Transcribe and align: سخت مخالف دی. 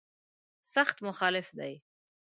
سخت 0.73 0.97
مخالف 1.07 1.47
دی. 1.57 1.73